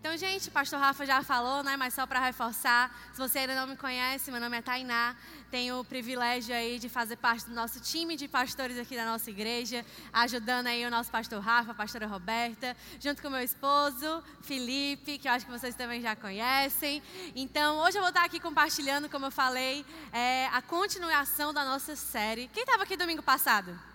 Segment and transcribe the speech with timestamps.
[0.00, 1.76] Então, gente, o pastor Rafa já falou, né?
[1.76, 5.16] Mas só para reforçar, se você ainda não me conhece, meu nome é Tainá.
[5.50, 9.28] Tenho o privilégio aí de fazer parte do nosso time de pastores aqui da nossa
[9.28, 15.18] igreja, ajudando aí o nosso pastor Rafa, a pastora Roberta, junto com meu esposo, Felipe,
[15.18, 17.02] que eu acho que vocês também já conhecem.
[17.34, 21.96] Então, hoje eu vou estar aqui compartilhando, como eu falei, é, a continuação da nossa
[21.96, 22.48] série.
[22.54, 23.87] Quem estava aqui domingo passado?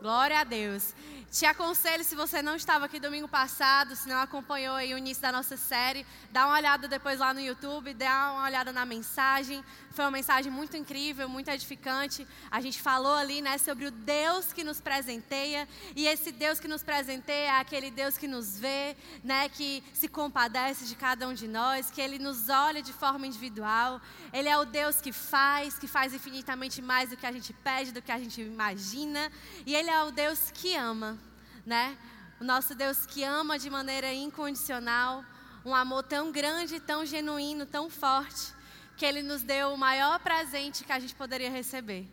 [0.00, 0.94] Glória a Deus.
[1.30, 5.30] Te aconselho, se você não estava aqui domingo passado, se não acompanhou o início da
[5.30, 9.64] nossa série, dá uma olhada depois lá no YouTube, dá uma olhada na mensagem.
[9.92, 12.26] Foi uma mensagem muito incrível, muito edificante.
[12.50, 16.66] A gente falou ali, né, sobre o Deus que nos presenteia, e esse Deus que
[16.66, 21.34] nos presenteia é aquele Deus que nos vê, né, que se compadece de cada um
[21.34, 24.00] de nós, que ele nos olha de forma individual.
[24.32, 27.92] Ele é o Deus que faz, que faz infinitamente mais do que a gente pede,
[27.92, 29.30] do que a gente imagina,
[29.64, 31.18] e ele é o Deus que ama
[31.64, 31.96] né?
[32.40, 35.24] O nosso Deus que ama de maneira incondicional,
[35.64, 38.52] um amor tão grande, tão genuíno, tão forte,
[38.96, 42.08] que Ele nos deu o maior presente que a gente poderia receber.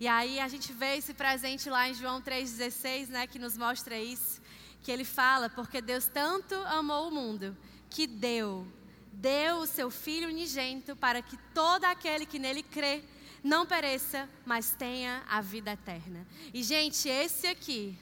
[0.00, 3.98] E aí a gente vê esse presente lá em João 3,16, né, que nos mostra
[3.98, 4.42] isso,
[4.82, 7.56] que ele fala, porque Deus tanto amou o mundo,
[7.88, 8.66] que deu,
[9.12, 13.02] deu o seu Filho unigênito para que todo aquele que nele crê
[13.46, 16.26] não pereça, mas tenha a vida eterna.
[16.52, 17.96] E gente, esse aqui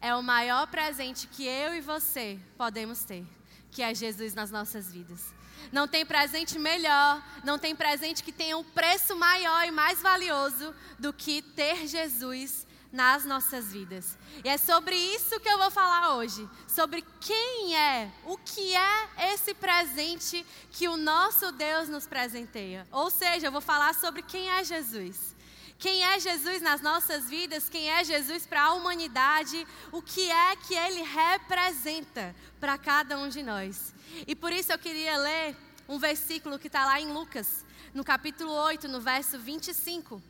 [0.00, 3.24] é o maior presente que eu e você podemos ter,
[3.70, 5.32] que é Jesus nas nossas vidas.
[5.70, 10.74] Não tem presente melhor, não tem presente que tenha um preço maior e mais valioso
[10.98, 14.16] do que ter Jesus nas nossas vidas.
[14.44, 19.32] E é sobre isso que eu vou falar hoje, sobre quem é, o que é
[19.32, 22.86] esse presente que o nosso Deus nos presenteia.
[22.90, 25.36] Ou seja, eu vou falar sobre quem é Jesus.
[25.78, 30.56] Quem é Jesus nas nossas vidas, quem é Jesus para a humanidade, o que é
[30.56, 33.94] que ele representa para cada um de nós.
[34.26, 35.56] E por isso eu queria ler
[35.88, 37.64] um versículo que está lá em Lucas,
[37.94, 40.20] no capítulo 8, no verso 25.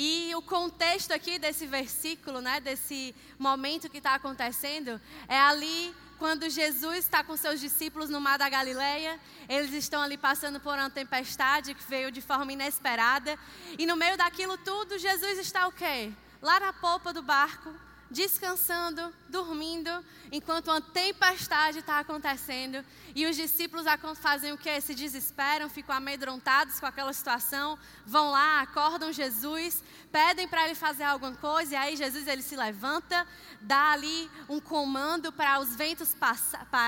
[0.00, 6.48] E o contexto aqui desse versículo, né, desse momento que está acontecendo, é ali quando
[6.48, 10.88] Jesus está com seus discípulos no mar da Galileia, eles estão ali passando por uma
[10.88, 13.36] tempestade que veio de forma inesperada,
[13.76, 16.12] e no meio daquilo tudo, Jesus está o quê?
[16.40, 17.74] Lá na polpa do barco,
[18.10, 19.90] descansando, dormindo,
[20.32, 22.84] enquanto uma tempestade está acontecendo.
[23.14, 23.86] E os discípulos
[24.20, 24.80] fazem o que?
[24.80, 31.04] Se desesperam, ficam amedrontados com aquela situação, vão lá, acordam Jesus, pedem para ele fazer
[31.04, 33.26] alguma coisa, e aí Jesus ele se levanta,
[33.60, 36.14] dá ali um comando para os ventos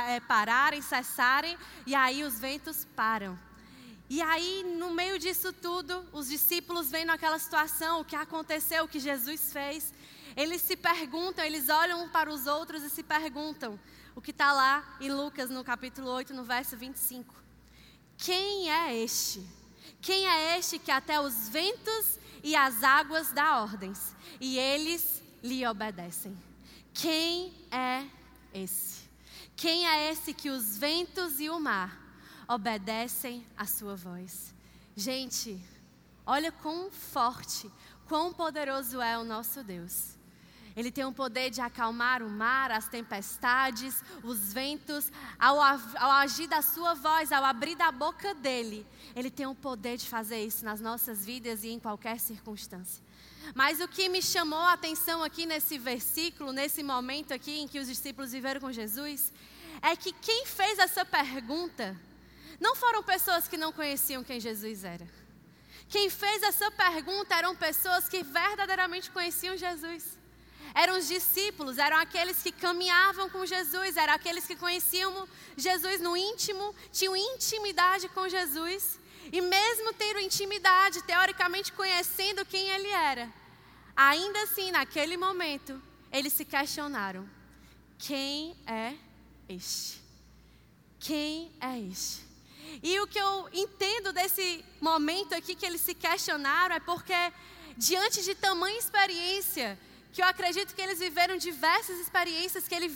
[0.08, 1.56] é, pararem, cessarem,
[1.86, 3.38] e aí os ventos param.
[4.12, 8.88] E aí, no meio disso tudo, os discípulos vendo aquela situação, o que aconteceu, o
[8.88, 9.94] que Jesus fez,
[10.36, 13.78] eles se perguntam, eles olham um para os outros e se perguntam,
[14.14, 17.34] o que está lá em Lucas no capítulo 8, no verso 25.
[18.16, 19.46] Quem é este?
[20.00, 25.66] Quem é este que até os ventos e as águas dá ordens e eles lhe
[25.66, 26.36] obedecem?
[26.92, 28.06] Quem é
[28.52, 29.08] esse?
[29.56, 31.98] Quem é esse que os ventos e o mar
[32.48, 34.54] obedecem à sua voz?
[34.96, 35.62] Gente,
[36.26, 37.70] olha quão forte,
[38.06, 40.19] quão poderoso é o nosso Deus.
[40.76, 45.10] Ele tem o poder de acalmar o mar, as tempestades, os ventos.
[45.38, 48.86] Ao, ao, agir da sua voz, ao abrir da boca dele,
[49.16, 53.02] ele tem o poder de fazer isso nas nossas vidas e em qualquer circunstância.
[53.54, 57.80] Mas o que me chamou a atenção aqui nesse versículo, nesse momento aqui em que
[57.80, 59.32] os discípulos viveram com Jesus,
[59.82, 61.96] é que quem fez essa pergunta
[62.60, 65.08] não foram pessoas que não conheciam quem Jesus era.
[65.88, 70.19] Quem fez essa pergunta eram pessoas que verdadeiramente conheciam Jesus
[70.74, 76.16] eram os discípulos, eram aqueles que caminhavam com Jesus, eram aqueles que conheciam Jesus no
[76.16, 78.98] íntimo, tinham intimidade com Jesus.
[79.32, 83.32] E mesmo tendo intimidade, teoricamente conhecendo quem ele era,
[83.94, 85.80] ainda assim, naquele momento,
[86.12, 87.28] eles se questionaram:
[87.98, 88.94] quem é
[89.48, 90.00] este?
[90.98, 92.30] Quem é este?
[92.82, 97.14] E o que eu entendo desse momento aqui que eles se questionaram é porque,
[97.76, 99.78] diante de tamanha experiência,
[100.12, 102.88] que eu acredito que eles viveram diversas experiências que, ele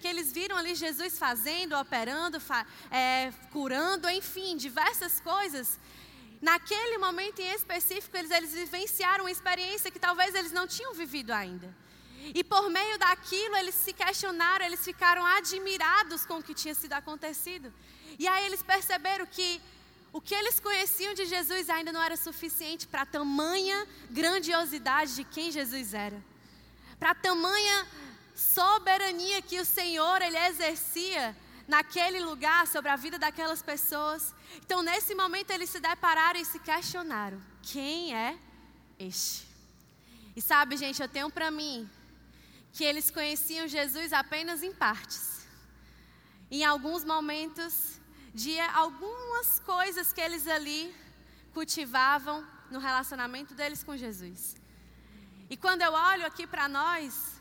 [0.00, 5.78] que eles viram ali Jesus fazendo, operando, fa, é, curando, enfim, diversas coisas.
[6.40, 11.32] Naquele momento em específico, eles, eles vivenciaram uma experiência que talvez eles não tinham vivido
[11.32, 11.74] ainda.
[12.34, 16.92] E por meio daquilo, eles se questionaram, eles ficaram admirados com o que tinha sido
[16.92, 17.72] acontecido.
[18.18, 19.60] E aí eles perceberam que
[20.12, 25.50] o que eles conheciam de Jesus ainda não era suficiente para tamanha grandiosidade de quem
[25.50, 26.22] Jesus era
[26.98, 27.86] para tamanha
[28.34, 31.36] soberania que o Senhor ele exercia
[31.66, 34.34] naquele lugar, sobre a vida daquelas pessoas.
[34.64, 38.38] Então, nesse momento, eles se depararam e se questionaram: quem é
[38.98, 39.46] este?
[40.34, 41.88] E sabe, gente, eu tenho para mim
[42.72, 45.46] que eles conheciam Jesus apenas em partes.
[46.50, 48.00] Em alguns momentos,
[48.32, 50.94] de algumas coisas que eles ali
[51.52, 54.56] cultivavam no relacionamento deles com Jesus.
[55.50, 57.40] E quando eu olho aqui para nós,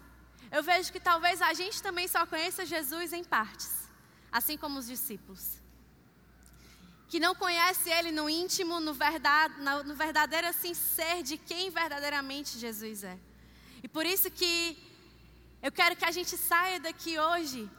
[0.51, 3.89] eu vejo que talvez a gente também só conheça Jesus em partes,
[4.31, 5.61] assim como os discípulos.
[7.09, 9.55] Que não conhece Ele no íntimo, no, verdade,
[9.85, 13.17] no verdadeiro assim ser de quem verdadeiramente Jesus é.
[13.83, 14.77] E por isso que
[15.61, 17.69] eu quero que a gente saia daqui hoje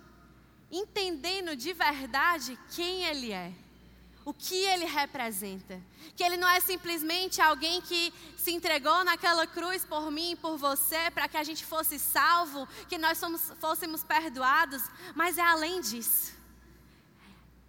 [0.70, 3.52] entendendo de verdade quem Ele é
[4.28, 5.80] o que ele representa.
[6.14, 10.58] Que ele não é simplesmente alguém que se entregou naquela cruz por mim e por
[10.58, 14.82] você, para que a gente fosse salvo, que nós somos, fôssemos perdoados,
[15.14, 16.34] mas é além disso.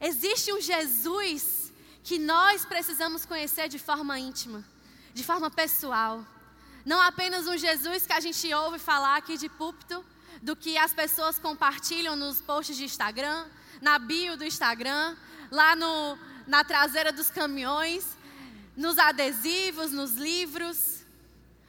[0.02, 1.72] Existe um Jesus
[2.04, 4.62] que nós precisamos conhecer de forma íntima,
[5.14, 6.26] de forma pessoal.
[6.84, 10.06] Não apenas um Jesus que a gente ouve falar aqui de púlpito,
[10.42, 13.46] do que as pessoas compartilham nos posts de Instagram,
[13.82, 15.16] na bio do Instagram,
[15.52, 16.18] lá no,
[16.48, 18.18] na traseira dos caminhões,
[18.76, 21.06] nos adesivos, nos livros.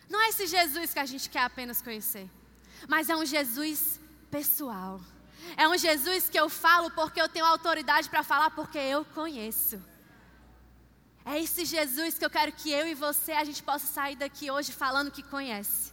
[0.09, 2.29] Não é esse Jesus que a gente quer apenas conhecer,
[2.89, 4.01] mas é um Jesus
[4.31, 5.01] pessoal.
[5.57, 9.83] É um Jesus que eu falo porque eu tenho autoridade para falar, porque eu conheço.
[11.25, 14.51] É esse Jesus que eu quero que eu e você a gente possa sair daqui
[14.51, 15.93] hoje falando que conhece.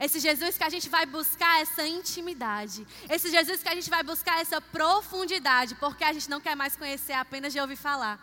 [0.00, 2.86] Esse Jesus que a gente vai buscar essa intimidade.
[3.08, 6.76] Esse Jesus que a gente vai buscar essa profundidade, porque a gente não quer mais
[6.76, 8.18] conhecer apenas de ouvir falar.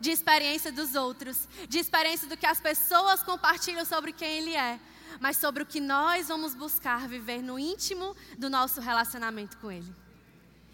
[0.00, 4.80] De experiência dos outros, de experiência do que as pessoas compartilham sobre quem Ele é,
[5.20, 9.94] mas sobre o que nós vamos buscar viver no íntimo do nosso relacionamento com Ele.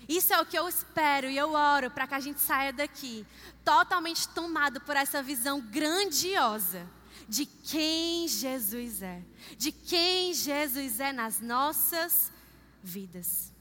[0.08, 3.26] Isso é o que eu espero e eu oro para que a gente saia daqui
[3.64, 6.88] totalmente tomado por essa visão grandiosa
[7.30, 9.22] de quem Jesus é,
[9.56, 12.32] de quem Jesus é nas nossas
[12.82, 13.52] vidas.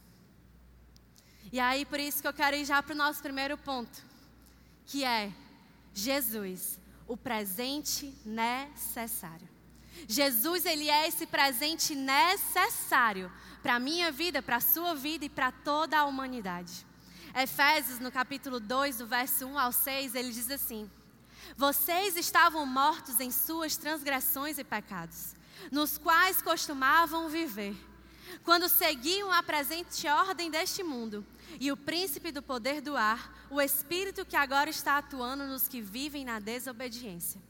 [1.52, 4.04] E aí, por isso que eu quero ir já para o nosso primeiro ponto,
[4.88, 5.32] que é
[5.94, 9.48] Jesus, o presente necessário.
[10.08, 13.32] Jesus, ele é esse presente necessário
[13.62, 16.88] para a minha vida, para a sua vida e para toda a humanidade.
[17.36, 20.90] Efésios, no capítulo 2, do verso 1 ao 6, ele diz assim:
[21.56, 25.36] vocês estavam mortos em suas transgressões e pecados,
[25.72, 27.76] nos quais costumavam viver,
[28.44, 31.26] quando seguiam a presente ordem deste mundo
[31.60, 35.82] e o príncipe do poder do ar, o espírito que agora está atuando nos que
[35.82, 37.42] vivem na desobediência.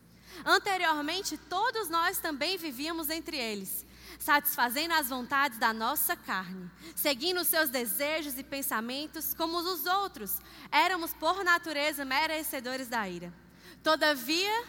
[0.45, 3.85] Anteriormente, todos nós também vivíamos entre eles,
[4.17, 10.39] satisfazendo as vontades da nossa carne, seguindo seus desejos e pensamentos como os outros.
[10.71, 13.33] Éramos, por natureza, merecedores da ira.
[13.83, 14.63] Todavia,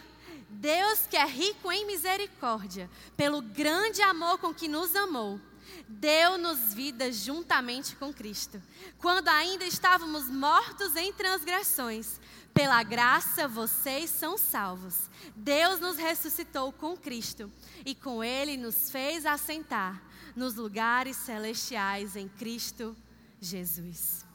[0.49, 5.39] Deus, que é rico em misericórdia, pelo grande amor com que nos amou,
[5.87, 8.61] deu-nos vida juntamente com Cristo.
[8.97, 12.19] Quando ainda estávamos mortos em transgressões,
[12.53, 15.09] pela graça vocês são salvos.
[15.35, 17.51] Deus nos ressuscitou com Cristo
[17.85, 20.01] e com Ele nos fez assentar
[20.35, 22.95] nos lugares celestiais em Cristo
[23.39, 24.25] Jesus.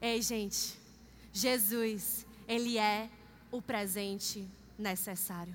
[0.00, 0.78] Ei, gente,
[1.32, 3.10] Jesus, Ele é
[3.50, 5.54] o presente necessário.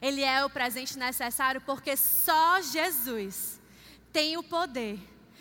[0.00, 3.60] Ele é o presente necessário porque só Jesus
[4.12, 4.98] tem o poder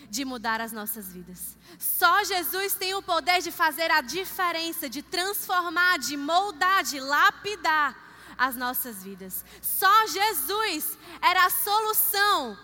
[0.09, 1.57] de mudar as nossas vidas.
[1.79, 7.97] Só Jesus tem o poder de fazer a diferença, de transformar, de moldar, de lapidar
[8.37, 9.43] as nossas vidas.
[9.61, 12.57] Só Jesus era a solução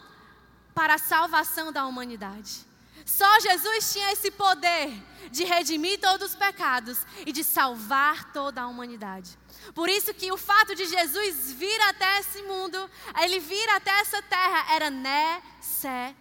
[0.73, 2.70] para a salvação da humanidade.
[3.05, 4.91] Só Jesus tinha esse poder
[5.31, 9.37] de redimir todos os pecados e de salvar toda a humanidade.
[9.73, 12.89] Por isso que o fato de Jesus vir até esse mundo,
[13.21, 16.11] ele vir até essa terra, era necessário.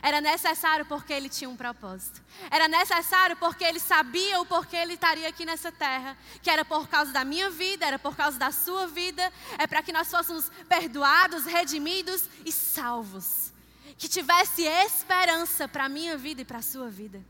[0.00, 2.22] Era necessário porque ele tinha um propósito.
[2.50, 6.16] Era necessário porque ele sabia o porquê ele estaria aqui nessa terra.
[6.40, 9.32] Que era por causa da minha vida, era por causa da sua vida.
[9.58, 13.47] É para que nós fôssemos perdoados, redimidos e salvos
[13.98, 17.22] que tivesse esperança para a minha vida e para a sua vida.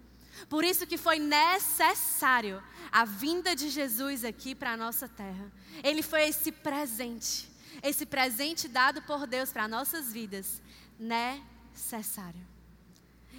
[0.48, 5.50] Por isso que foi necessário a vinda de Jesus aqui para a nossa terra.
[5.82, 7.50] Ele foi esse presente,
[7.82, 10.62] esse presente dado por Deus para nossas vidas,
[10.98, 12.46] necessário.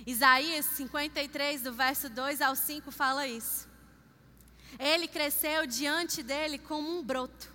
[0.06, 3.68] Isaías 53, do verso 2 ao 5, fala isso.
[4.80, 7.52] Ele cresceu diante dele como um broto,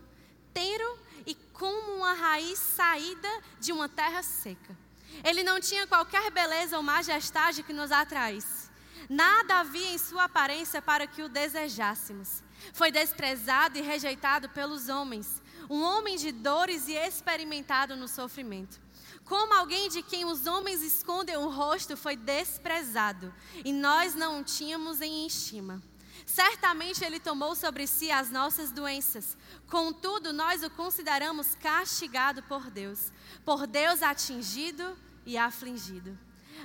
[0.53, 3.29] tenro e como uma raiz saída
[3.61, 4.84] de uma terra seca.
[5.23, 8.71] Ele não tinha qualquer beleza ou majestade que nos atraísse.
[9.09, 12.43] Nada havia em sua aparência para que o desejássemos.
[12.73, 18.81] Foi desprezado e rejeitado pelos homens, um homem de dores e experimentado no sofrimento.
[19.25, 24.45] Como alguém de quem os homens escondem o rosto foi desprezado, e nós não o
[24.45, 25.83] tínhamos em estima.
[26.27, 29.37] Certamente ele tomou sobre si as nossas doenças,
[29.69, 33.13] contudo nós o consideramos castigado por Deus,
[33.45, 36.19] por Deus atingido e afligido.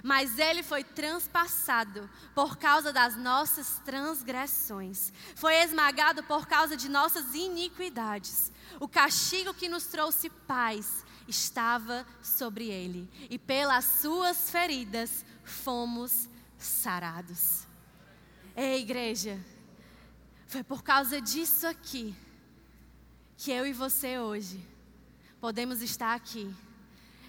[0.03, 7.33] Mas ele foi transpassado por causa das nossas transgressões, foi esmagado por causa de nossas
[7.33, 8.51] iniquidades.
[8.79, 17.67] O castigo que nos trouxe paz estava sobre ele, e pelas suas feridas fomos sarados.
[18.55, 19.39] Ei, igreja,
[20.47, 22.15] foi por causa disso aqui
[23.37, 24.59] que eu e você hoje
[25.39, 26.53] podemos estar aqui,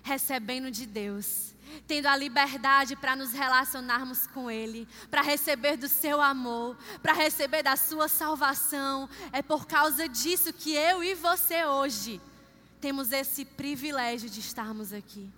[0.02, 1.54] recebendo de Deus,
[1.86, 7.62] tendo a liberdade para nos relacionarmos com Ele, para receber do Seu amor, para receber
[7.62, 9.08] da Sua salvação.
[9.32, 12.20] É por causa disso que eu e você hoje
[12.80, 15.30] temos esse privilégio de estarmos aqui.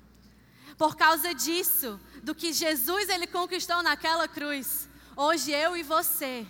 [0.78, 6.46] Por causa disso, do que Jesus ele conquistou naquela cruz, hoje eu e você,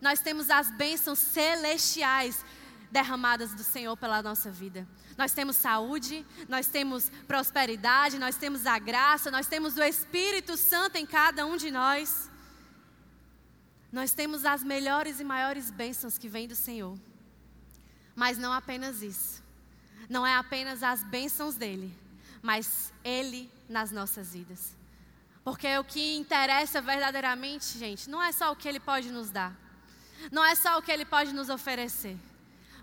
[0.00, 2.44] nós temos as bênçãos celestiais
[2.90, 4.86] derramadas do Senhor pela nossa vida.
[5.16, 10.96] Nós temos saúde, nós temos prosperidade, nós temos a graça, nós temos o Espírito Santo
[10.96, 12.28] em cada um de nós.
[13.92, 16.98] Nós temos as melhores e maiores bênçãos que vêm do Senhor.
[18.14, 19.42] Mas não apenas isso.
[20.08, 21.96] Não é apenas as bênçãos dele,
[22.42, 24.76] mas ele nas nossas vidas.
[25.44, 29.56] Porque o que interessa verdadeiramente, gente, não é só o que ele pode nos dar.
[30.30, 32.16] Não é só o que ele pode nos oferecer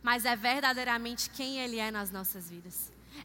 [0.08, 2.76] mas é verdadeiramente quem Ele é nas nossas vidas.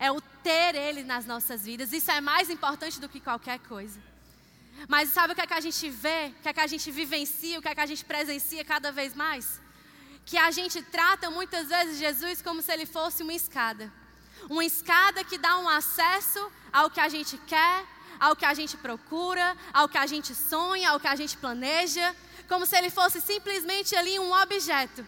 [0.01, 1.93] É o ter Ele nas nossas vidas.
[1.93, 4.01] Isso é mais importante do que qualquer coisa.
[4.89, 6.91] Mas sabe o que é que a gente vê, o que é que a gente
[6.91, 9.61] vivencia, o que é que a gente presencia cada vez mais?
[10.27, 13.87] Que a gente trata muitas vezes Jesus como se ele fosse uma escada.
[14.51, 17.87] Uma escada que dá um acesso ao que a gente quer,
[18.19, 22.13] ao que a gente procura, ao que a gente sonha, ao que a gente planeja,
[22.49, 25.07] como se ele fosse simplesmente ali um objeto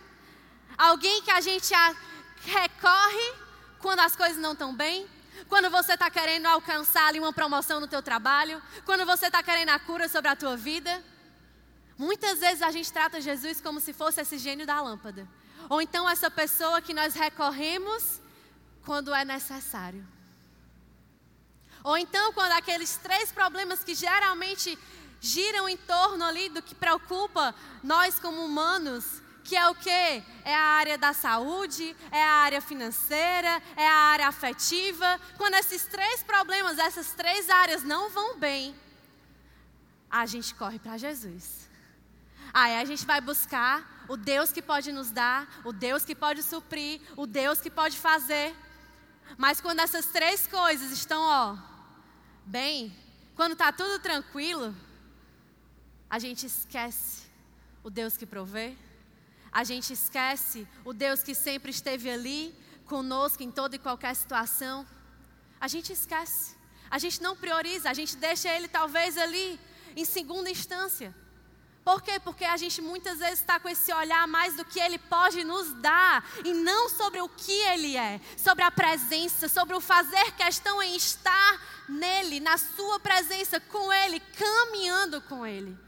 [0.76, 1.72] Alguém que a gente
[2.44, 3.34] recorre
[3.78, 5.08] quando as coisas não estão bem,
[5.48, 9.70] quando você está querendo alcançar ali uma promoção no teu trabalho, quando você está querendo
[9.70, 11.02] a cura sobre a tua vida.
[11.96, 15.28] Muitas vezes a gente trata Jesus como se fosse esse gênio da lâmpada.
[15.68, 18.20] Ou então essa pessoa que nós recorremos
[18.84, 20.06] quando é necessário.
[21.82, 24.78] Ou então quando aqueles três problemas que geralmente
[25.20, 29.90] giram em torno ali do que preocupa nós como humanos, que é o que?
[30.44, 35.20] É a área da saúde, é a área financeira, é a área afetiva.
[35.36, 38.74] Quando esses três problemas, essas três áreas não vão bem,
[40.10, 41.68] a gente corre para Jesus.
[42.52, 46.42] Aí a gente vai buscar o Deus que pode nos dar, o Deus que pode
[46.42, 48.54] suprir, o Deus que pode fazer.
[49.36, 51.56] Mas quando essas três coisas estão, ó,
[52.46, 52.96] bem,
[53.34, 54.74] quando está tudo tranquilo,
[56.08, 57.24] a gente esquece
[57.82, 58.76] o Deus que provê,
[59.54, 62.52] a gente esquece o Deus que sempre esteve ali
[62.86, 64.84] conosco em toda e qualquer situação.
[65.60, 66.56] A gente esquece.
[66.90, 69.60] A gente não prioriza, a gente deixa ele talvez ali
[69.94, 71.14] em segunda instância.
[71.84, 72.18] Por quê?
[72.18, 75.72] Porque a gente muitas vezes está com esse olhar mais do que ele pode nos
[75.74, 80.82] dar e não sobre o que ele é, sobre a presença, sobre o fazer questão
[80.82, 85.78] em estar nele, na sua presença, com ele, caminhando com ele.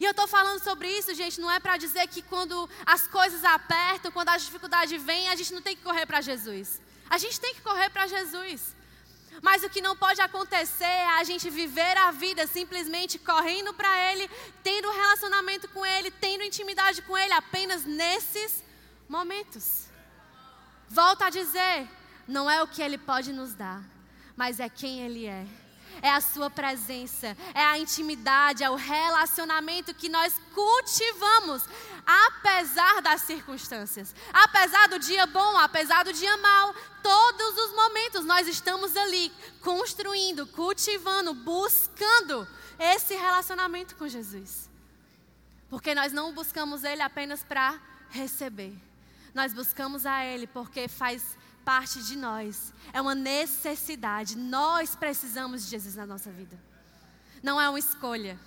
[0.00, 3.42] E eu estou falando sobre isso, gente, não é para dizer que quando as coisas
[3.44, 6.80] apertam, quando as dificuldades vêm, a gente não tem que correr para Jesus.
[7.10, 8.76] A gente tem que correr para Jesus.
[9.42, 13.90] Mas o que não pode acontecer é a gente viver a vida simplesmente correndo para
[14.10, 14.28] Ele,
[14.62, 18.62] tendo relacionamento com Ele, tendo intimidade com Ele apenas nesses
[19.08, 19.86] momentos.
[20.88, 21.88] Volto a dizer,
[22.26, 23.82] não é o que Ele pode nos dar,
[24.36, 25.46] mas é quem Ele é
[26.02, 31.64] é a Sua presença, é a intimidade, é o relacionamento que nós cultivamos,
[32.06, 38.46] apesar das circunstâncias, apesar do dia bom, apesar do dia mau, todos os momentos nós
[38.48, 42.46] estamos ali construindo, cultivando, buscando
[42.78, 44.68] esse relacionamento com Jesus.
[45.70, 47.78] Porque nós não buscamos Ele apenas para
[48.10, 48.74] receber,
[49.34, 51.37] nós buscamos a Ele porque faz
[51.68, 54.38] parte de nós, é uma necessidade.
[54.38, 56.58] Nós precisamos de Jesus na nossa vida.
[57.42, 58.40] Não é uma escolha,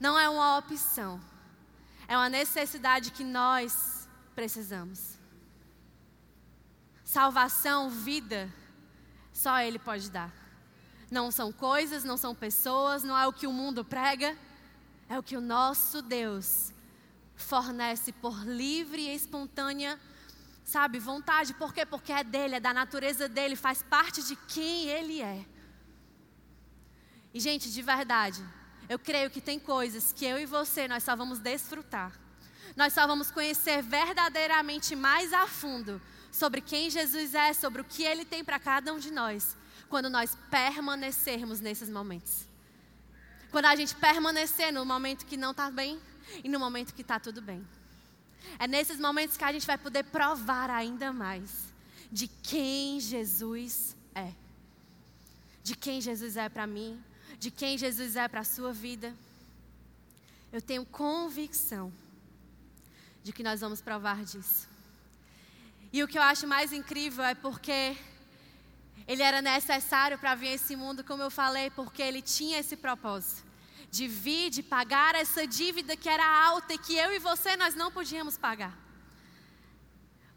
[0.00, 1.20] não é uma opção,
[2.08, 5.16] é uma necessidade que nós precisamos.
[7.04, 8.52] Salvação, vida,
[9.32, 10.32] só Ele pode dar.
[11.08, 14.36] Não são coisas, não são pessoas, não é o que o mundo prega,
[15.08, 16.72] é o que o nosso Deus
[17.36, 20.00] fornece por livre e espontânea,
[20.70, 21.52] sabe, vontade.
[21.54, 21.84] Por quê?
[21.84, 25.44] Porque é dele, é da natureza dele, faz parte de quem ele é.
[27.34, 28.42] E, gente, de verdade,
[28.88, 32.12] eu creio que tem coisas que eu e você nós só vamos desfrutar.
[32.76, 36.00] Nós só vamos conhecer verdadeiramente mais a fundo
[36.30, 39.56] sobre quem Jesus é, sobre o que ele tem para cada um de nós,
[39.88, 42.46] quando nós permanecermos nesses momentos.
[43.50, 46.00] Quando a gente permanecer no momento que não está bem
[46.44, 47.66] e no momento que está tudo bem.
[48.58, 51.68] É nesses momentos que a gente vai poder provar ainda mais
[52.10, 54.32] de quem Jesus é.
[55.62, 57.02] De quem Jesus é para mim,
[57.38, 59.14] de quem Jesus é para a sua vida.
[60.52, 61.92] Eu tenho convicção
[63.22, 64.68] de que nós vamos provar disso.
[65.92, 67.96] E o que eu acho mais incrível é porque
[69.06, 72.76] ele era necessário para vir a esse mundo, como eu falei, porque ele tinha esse
[72.76, 73.49] propósito
[73.90, 77.74] de vir, de pagar essa dívida que era alta e que eu e você nós
[77.74, 78.76] não podíamos pagar.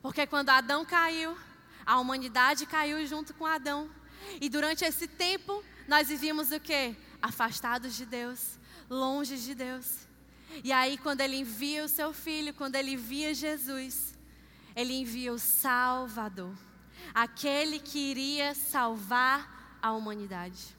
[0.02, 1.38] Porque quando Adão caiu,
[1.86, 3.90] a humanidade caiu junto com Adão.
[4.42, 6.96] E durante esse tempo, nós vivíamos o quê?
[7.22, 10.08] Afastados de Deus, longe de Deus.
[10.64, 14.14] E aí, quando ele envia o seu filho, quando ele envia Jesus,
[14.76, 16.54] ele envia o Salvador
[17.14, 20.76] aquele que iria salvar a humanidade.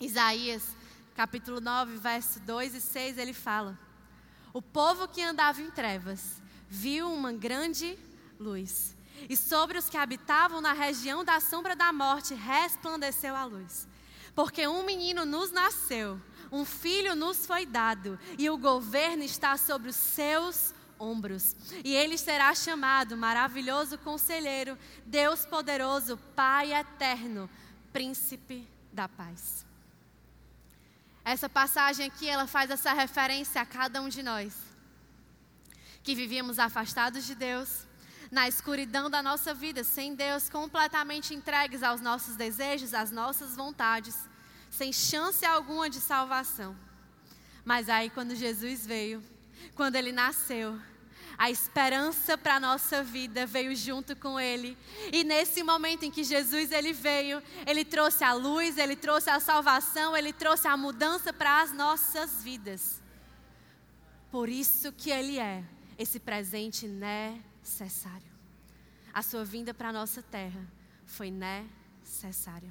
[0.00, 0.76] Isaías,
[1.22, 3.78] capítulo 9, verso 2 e 6, ele fala:
[4.52, 7.96] O povo que andava em trevas viu uma grande
[8.40, 8.96] luz,
[9.28, 13.86] e sobre os que habitavam na região da sombra da morte resplandeceu a luz.
[14.34, 19.90] Porque um menino nos nasceu, um filho nos foi dado, e o governo está sobre
[19.90, 21.54] os seus ombros.
[21.84, 24.76] E ele será chamado Maravilhoso Conselheiro,
[25.06, 27.48] Deus Poderoso, Pai Eterno,
[27.92, 29.70] Príncipe da Paz.
[31.24, 34.54] Essa passagem aqui, ela faz essa referência a cada um de nós,
[36.02, 37.86] que vivíamos afastados de Deus,
[38.30, 44.16] na escuridão da nossa vida, sem Deus, completamente entregues aos nossos desejos, às nossas vontades,
[44.70, 46.76] sem chance alguma de salvação.
[47.64, 49.22] Mas aí, quando Jesus veio,
[49.74, 50.80] quando ele nasceu,
[51.42, 54.78] a esperança para a nossa vida veio junto com ele.
[55.12, 59.40] E nesse momento em que Jesus ele veio, ele trouxe a luz, ele trouxe a
[59.40, 63.02] salvação, ele trouxe a mudança para as nossas vidas.
[64.30, 65.64] Por isso que ele é
[65.98, 68.30] esse presente necessário.
[69.12, 70.64] A sua vinda para a nossa terra
[71.04, 72.70] foi necessária.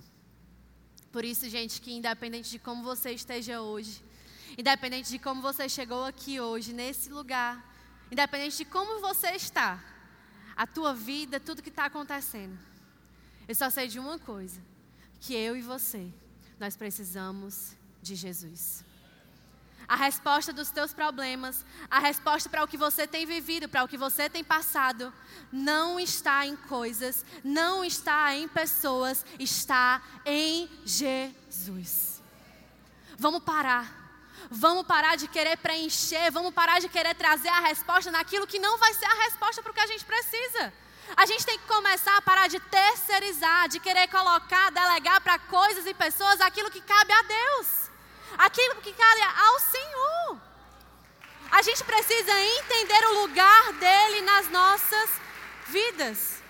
[1.12, 4.02] Por isso, gente, que independente de como você esteja hoje,
[4.58, 7.70] independente de como você chegou aqui hoje, nesse lugar,
[8.12, 9.82] Independente de como você está,
[10.56, 12.60] a tua vida, tudo que está acontecendo.
[13.48, 14.62] Eu só sei de uma coisa:
[15.22, 16.12] que eu e você,
[16.60, 17.72] nós precisamos
[18.02, 18.84] de Jesus.
[19.88, 23.88] A resposta dos teus problemas, a resposta para o que você tem vivido, para o
[23.88, 25.14] que você tem passado,
[25.52, 32.22] não está em coisas, não está em pessoas, está em Jesus.
[33.18, 34.01] Vamos parar
[34.54, 38.78] Vamos parar de querer preencher, vamos parar de querer trazer a resposta naquilo que não
[38.78, 40.74] vai ser a resposta para o que a gente precisa.
[41.16, 45.86] A gente tem que começar a parar de terceirizar, de querer colocar, delegar para coisas
[45.86, 47.68] e pessoas aquilo que cabe a Deus,
[48.38, 50.42] aquilo que cabe ao Senhor.
[51.50, 55.10] A gente precisa entender o lugar dele nas nossas
[55.68, 56.44] vidas.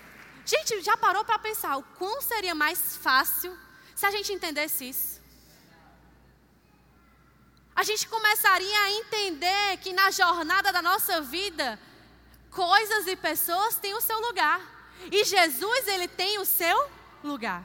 [0.44, 3.56] Gente, já parou para pensar o quão seria mais fácil
[3.94, 5.11] se a gente entendesse isso?
[7.82, 11.76] A gente começaria a entender que na jornada da nossa vida,
[12.48, 14.60] coisas e pessoas têm o seu lugar.
[15.10, 16.78] E Jesus, ele tem o seu
[17.24, 17.64] lugar.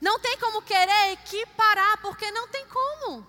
[0.00, 3.26] Não tem como querer equiparar, porque não tem como.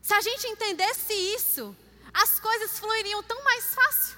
[0.00, 1.76] Se a gente entendesse isso,
[2.14, 4.16] as coisas fluiriam tão mais fácil.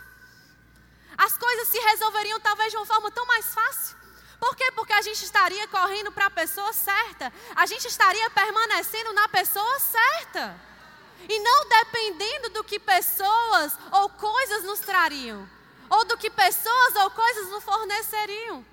[1.16, 3.96] As coisas se resolveriam talvez de uma forma tão mais fácil.
[4.38, 4.70] Por quê?
[4.72, 7.32] Porque a gente estaria correndo para a pessoa certa.
[7.56, 10.60] A gente estaria permanecendo na pessoa certa.
[11.28, 15.48] E não dependendo do que pessoas ou coisas nos trariam.
[15.90, 18.64] Ou do que pessoas ou coisas nos forneceriam.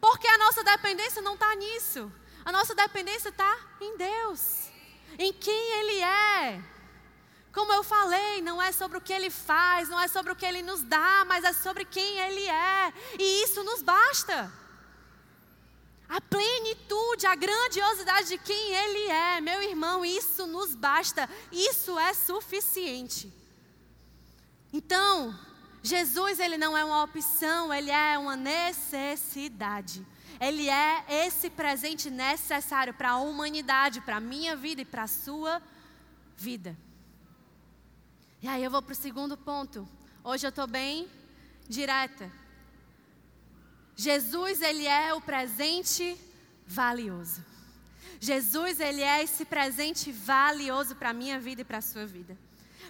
[0.00, 2.10] Porque a nossa dependência não está nisso.
[2.44, 4.68] A nossa dependência está em Deus.
[5.18, 6.62] Em quem Ele é.
[7.52, 10.46] Como eu falei, não é sobre o que Ele faz, não é sobre o que
[10.46, 12.92] Ele nos dá, mas é sobre quem Ele é.
[13.18, 14.61] E isso nos basta
[16.08, 19.40] a plenitude, a grandiosidade de quem Ele é.
[19.40, 23.32] Meu irmão, isso nos basta, isso é suficiente.
[24.72, 25.38] Então,
[25.82, 30.06] Jesus, ele não é uma opção, ele é uma necessidade.
[30.40, 35.08] Ele é esse presente necessário para a humanidade, para a minha vida e para a
[35.08, 35.60] sua
[36.36, 36.76] vida.
[38.40, 39.88] E aí eu vou para o segundo ponto.
[40.24, 41.08] Hoje eu estou bem
[41.68, 42.30] direta.
[43.96, 46.18] Jesus, ele é o presente
[46.66, 47.44] valioso.
[48.20, 52.36] Jesus, ele é esse presente valioso para a minha vida e para a sua vida.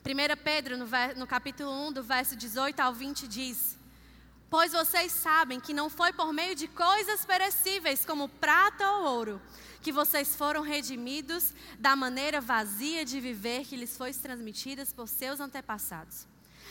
[0.05, 0.87] 1 Pedro, no,
[1.17, 3.79] no capítulo 1, do verso 18 ao 20, diz:
[4.51, 9.43] Pois vocês sabem que não foi por meio de coisas perecíveis, como prata ou ouro,
[9.81, 15.41] que vocês foram redimidos da maneira vazia de viver que lhes foi transmitida por seus
[15.41, 16.27] antepassados,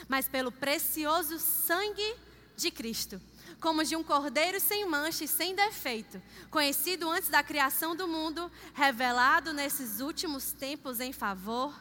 [0.08, 2.15] mas pelo precioso sangue
[2.56, 3.20] de Cristo
[3.62, 6.19] como de um cordeiro sem mancha e sem defeito,
[6.50, 11.71] conhecido antes da criação do mundo, revelado nesses últimos tempos em favor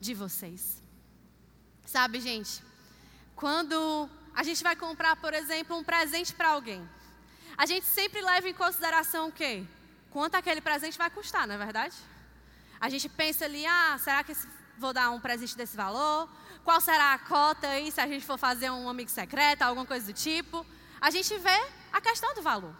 [0.00, 0.82] de vocês.
[1.84, 2.62] Sabe, gente,
[3.36, 6.88] quando a gente vai comprar, por exemplo, um presente para alguém,
[7.54, 9.62] a gente sempre leva em consideração o quê?
[10.10, 11.96] Quanto aquele presente vai custar, não é verdade?
[12.80, 14.34] A gente pensa ali, ah, será que
[14.78, 16.30] vou dar um presente desse valor?
[16.64, 20.06] Qual será a cota aí se a gente for fazer um amigo secreto, alguma coisa
[20.06, 20.64] do tipo?
[21.00, 21.60] A gente vê
[21.92, 22.74] a questão do valor.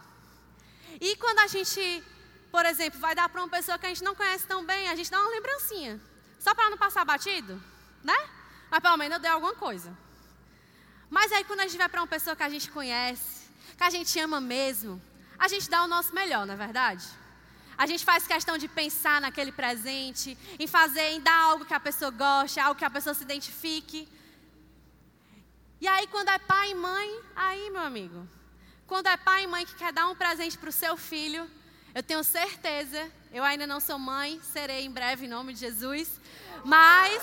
[0.99, 2.03] E quando a gente,
[2.51, 4.95] por exemplo, vai dar para uma pessoa que a gente não conhece tão bem, a
[4.95, 5.99] gente dá uma lembrancinha.
[6.39, 7.61] Só para não passar batido,
[8.03, 8.17] né?
[8.69, 9.95] Mas pelo menos eu dei alguma coisa.
[11.09, 13.89] Mas aí quando a gente vai para uma pessoa que a gente conhece, que a
[13.89, 15.01] gente ama mesmo,
[15.37, 17.05] a gente dá o nosso melhor, não é verdade?
[17.77, 21.79] A gente faz questão de pensar naquele presente, em fazer, em dar algo que a
[21.79, 24.07] pessoa goste, algo que a pessoa se identifique.
[25.81, 28.27] E aí, quando é pai e mãe, aí, meu amigo,
[28.85, 31.49] quando é pai e mãe que quer dar um presente para o seu filho,
[31.95, 36.21] eu tenho certeza, eu ainda não sou mãe, serei em breve em nome de Jesus,
[36.63, 37.19] mas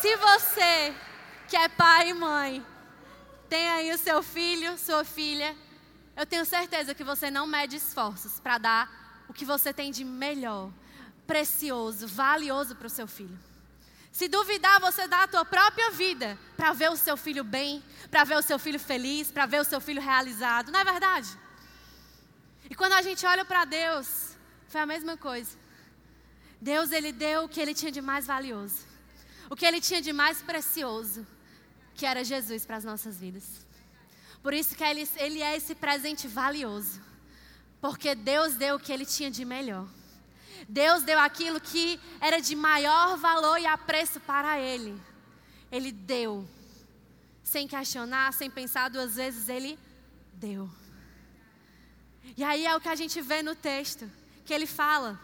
[0.00, 0.94] se você
[1.46, 2.64] que é pai e mãe,
[3.50, 5.54] tem aí o seu filho, sua filha,
[6.16, 10.02] eu tenho certeza que você não mede esforços para dar o que você tem de
[10.02, 10.70] melhor,
[11.26, 13.38] precioso, valioso para o seu filho.
[14.12, 18.24] Se duvidar, você dá a tua própria vida para ver o seu filho bem, para
[18.24, 20.70] ver o seu filho feliz, para ver o seu filho realizado.
[20.70, 21.30] Não é verdade?
[22.68, 24.36] E quando a gente olha para Deus,
[24.68, 25.56] foi a mesma coisa.
[26.60, 28.86] Deus, Ele deu o que Ele tinha de mais valioso,
[29.48, 31.26] o que Ele tinha de mais precioso,
[31.94, 33.66] que era Jesus para as nossas vidas.
[34.42, 37.00] Por isso que ele, ele é esse presente valioso,
[37.80, 39.86] porque Deus deu o que Ele tinha de melhor.
[40.68, 45.00] Deus deu aquilo que era de maior valor e apreço para Ele.
[45.70, 46.48] Ele deu.
[47.42, 49.78] Sem questionar, sem pensar duas vezes, Ele
[50.34, 50.70] deu.
[52.36, 54.10] E aí é o que a gente vê no texto,
[54.44, 55.20] que ele fala: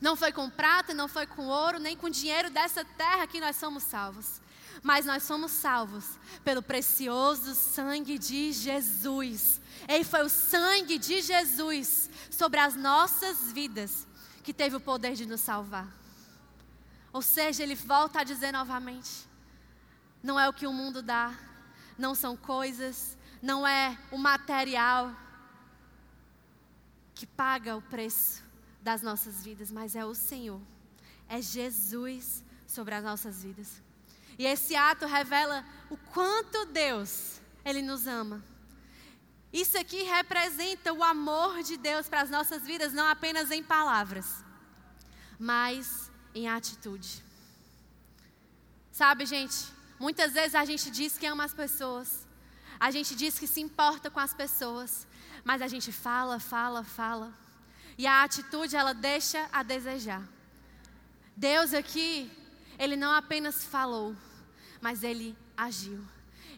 [0.00, 3.56] Não foi com prata, não foi com ouro, nem com dinheiro dessa terra que nós
[3.56, 4.40] somos salvos,
[4.82, 6.04] mas nós somos salvos
[6.42, 9.60] pelo precioso sangue de Jesus.
[9.88, 14.06] Ei, foi o sangue de Jesus sobre as nossas vidas
[14.50, 15.88] que teve o poder de nos salvar.
[17.12, 19.28] Ou seja, ele volta a dizer novamente:
[20.20, 21.32] não é o que o mundo dá,
[21.96, 25.14] não são coisas, não é o material
[27.14, 28.42] que paga o preço
[28.82, 30.60] das nossas vidas, mas é o Senhor,
[31.28, 33.80] é Jesus sobre as nossas vidas.
[34.36, 38.42] E esse ato revela o quanto Deus, Ele nos ama.
[39.52, 44.44] Isso aqui representa o amor de Deus para as nossas vidas, não apenas em palavras,
[45.38, 47.22] mas em atitude.
[48.92, 49.56] Sabe, gente,
[49.98, 52.28] muitas vezes a gente diz que ama as pessoas,
[52.78, 55.06] a gente diz que se importa com as pessoas,
[55.44, 57.32] mas a gente fala, fala, fala,
[57.98, 60.22] e a atitude ela deixa a desejar.
[61.36, 62.30] Deus aqui,
[62.78, 64.14] Ele não apenas falou,
[64.80, 66.04] mas Ele agiu.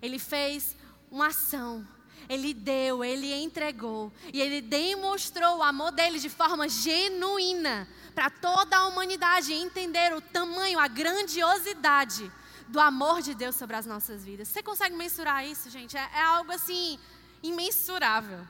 [0.01, 0.77] Ele fez
[1.11, 1.87] uma ação
[2.29, 8.77] ele deu, ele entregou e ele demonstrou o amor dele de forma genuína para toda
[8.77, 12.31] a humanidade entender o tamanho, a grandiosidade
[12.69, 14.49] do amor de Deus sobre as nossas vidas.
[14.49, 15.97] Você consegue mensurar isso, gente?
[15.97, 16.99] É, é algo assim
[17.43, 18.47] imensurável.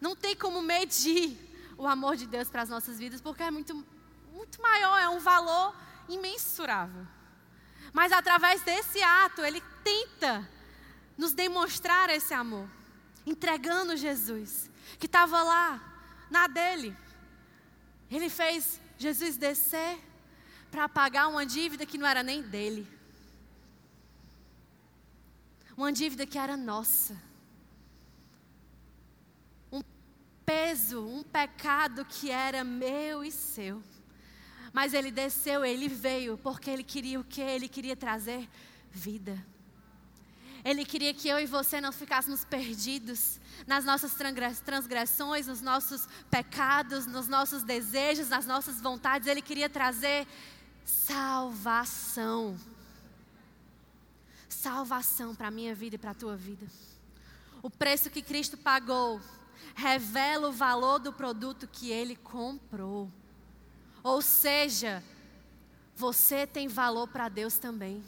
[0.00, 1.38] Não tem como medir
[1.76, 3.74] o amor de Deus para as nossas vidas porque é muito,
[4.32, 5.74] muito maior, é um valor
[6.08, 7.06] imensurável.
[7.92, 10.48] Mas através desse ato, ele tenta
[11.16, 12.68] nos demonstrar esse amor
[13.26, 16.96] entregando Jesus, que estava lá na dele.
[18.10, 19.98] Ele fez Jesus descer
[20.70, 22.86] para pagar uma dívida que não era nem dele.
[25.76, 27.16] Uma dívida que era nossa.
[29.72, 29.80] Um
[30.44, 33.82] peso, um pecado que era meu e seu.
[34.72, 37.40] Mas ele desceu, ele veio, porque ele queria o que?
[37.40, 38.48] Ele queria trazer
[38.90, 39.44] vida.
[40.64, 44.14] Ele queria que eu e você não ficássemos perdidos nas nossas
[44.64, 49.26] transgressões, nos nossos pecados, nos nossos desejos, nas nossas vontades.
[49.26, 50.26] Ele queria trazer
[50.84, 52.58] salvação.
[54.48, 56.66] Salvação para a minha vida e para a tua vida.
[57.62, 59.20] O preço que Cristo pagou
[59.74, 63.10] revela o valor do produto que ele comprou.
[64.02, 65.02] Ou seja,
[65.96, 68.02] você tem valor para Deus também.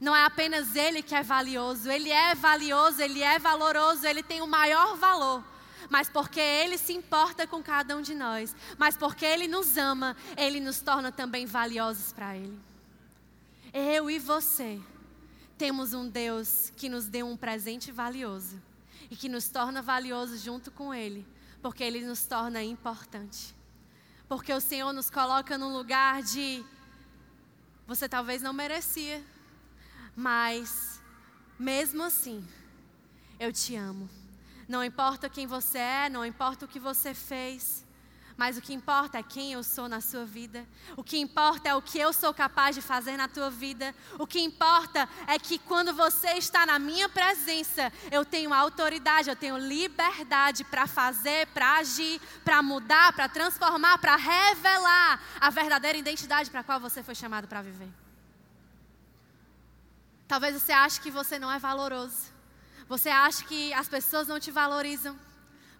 [0.00, 4.40] Não é apenas Ele que é valioso, Ele é valioso, Ele é valoroso, Ele tem
[4.40, 5.44] o maior valor.
[5.88, 10.16] Mas porque Ele se importa com cada um de nós, mas porque Ele nos ama,
[10.36, 12.58] Ele nos torna também valiosos para Ele.
[13.72, 14.80] Eu e você
[15.56, 18.62] temos um Deus que nos deu um presente valioso
[19.10, 21.26] e que nos torna valiosos junto com Ele,
[21.60, 23.54] porque Ele nos torna importante.
[24.28, 26.64] Porque o Senhor nos coloca num lugar de
[27.86, 29.24] você talvez não merecia,
[30.18, 31.00] mas,
[31.56, 32.44] mesmo assim,
[33.38, 34.10] eu te amo.
[34.68, 37.86] Não importa quem você é, não importa o que você fez,
[38.36, 40.66] mas o que importa é quem eu sou na sua vida.
[40.96, 43.94] O que importa é o que eu sou capaz de fazer na tua vida.
[44.18, 49.36] O que importa é que quando você está na minha presença, eu tenho autoridade, eu
[49.36, 56.50] tenho liberdade para fazer, para agir, para mudar, para transformar, para revelar a verdadeira identidade
[56.50, 58.07] para a qual você foi chamado para viver.
[60.28, 62.28] Talvez você ache que você não é valoroso.
[62.86, 65.18] Você acha que as pessoas não te valorizam.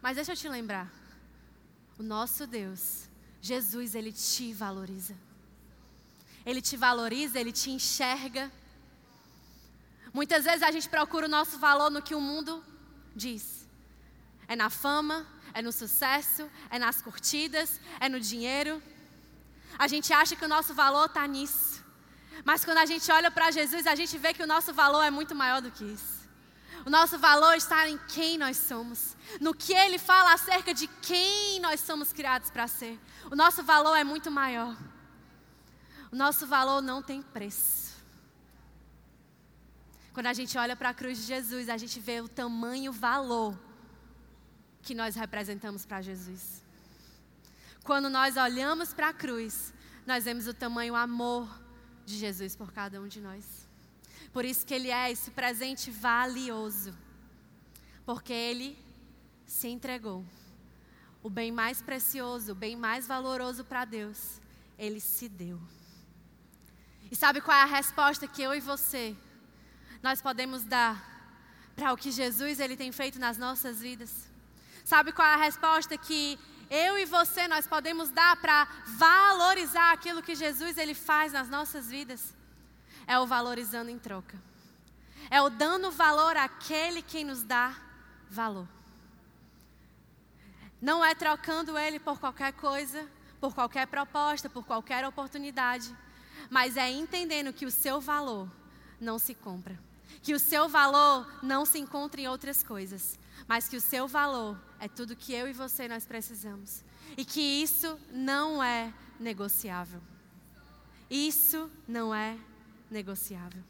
[0.01, 0.91] Mas deixa eu te lembrar.
[1.99, 3.09] O nosso Deus,
[3.43, 5.15] Jesus, ele te valoriza.
[6.47, 8.51] Ele te valoriza, ele te enxerga.
[10.15, 12.65] Muitas vezes a gente procura o nosso valor no que o mundo
[13.15, 13.67] diz.
[14.47, 18.83] É na fama, é no sucesso, é nas curtidas, é no dinheiro.
[19.79, 21.78] A gente acha que o nosso valor está nisso.
[22.45, 25.11] Mas quando a gente olha para Jesus, a gente vê que o nosso valor é
[25.11, 26.19] muito maior do que isso.
[26.87, 31.61] O nosso valor está em quem nós somos, no que ele fala acerca de quem
[31.61, 32.99] nós somos criados para ser.
[33.31, 34.77] O nosso valor é muito maior.
[36.11, 37.97] O nosso valor não tem preço.
[40.13, 43.59] Quando a gente olha para a cruz de Jesus, a gente vê o tamanho valor
[44.83, 46.63] que nós representamos para Jesus.
[47.85, 49.73] Quando nós olhamos para a cruz,
[50.07, 51.49] nós vemos o tamanho amor
[52.09, 53.45] de Jesus por cada um de nós.
[54.33, 56.93] Por isso que Ele é esse presente valioso,
[58.05, 58.77] porque Ele
[59.47, 60.25] se entregou.
[61.23, 64.41] O bem mais precioso, o bem mais valoroso para Deus,
[64.79, 65.61] Ele se deu.
[67.11, 69.17] E sabe qual é a resposta que eu e você
[70.03, 70.95] nós podemos dar
[71.75, 74.29] para o que Jesus ele tem feito nas nossas vidas?
[74.85, 76.39] Sabe qual é a resposta que
[76.71, 81.89] eu e você nós podemos dar para valorizar aquilo que Jesus ele faz nas nossas
[81.89, 82.35] vidas?
[83.07, 84.39] É o valorizando em troca.
[85.31, 87.75] É o dando valor àquele quem nos dá
[88.31, 88.69] valor.
[90.81, 93.09] Não é trocando ele por qualquer coisa,
[93.41, 95.95] por qualquer proposta, por qualquer oportunidade,
[96.51, 98.49] mas é entendendo que o seu valor
[99.01, 99.79] não se compra,
[100.23, 104.57] que o seu valor não se encontra em outras coisas, mas que o seu valor
[104.81, 106.85] é tudo que eu e você nós precisamos.
[107.17, 110.01] E que isso não é negociável.
[111.11, 112.37] Isso não é
[112.91, 113.63] negociável.